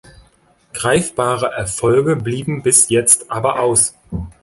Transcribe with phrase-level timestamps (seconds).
[0.73, 3.93] Greifbare Erfolge blieben bis jetzt aber aus.